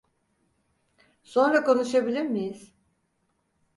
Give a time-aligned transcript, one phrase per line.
[1.23, 2.73] Sonra konuşabilir miyiz?